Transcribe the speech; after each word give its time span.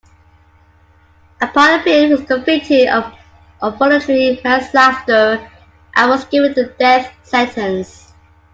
Upon 1.41 1.79
appeal, 1.79 2.07
he 2.07 2.11
was 2.11 2.25
convicted 2.25 2.87
of 2.87 3.13
voluntary 3.77 4.41
manslaughter 4.43 5.47
and 5.95 6.09
was 6.09 6.25
given 6.25 6.55
the 6.55 6.73
death 6.79 7.13
sentence. 7.21 8.11